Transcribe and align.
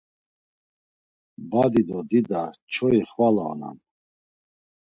Badi 1.49 1.81
do 1.87 1.99
dida 2.09 2.41
çoi 2.71 2.99
xvala 3.09 3.43
oran. 3.51 3.77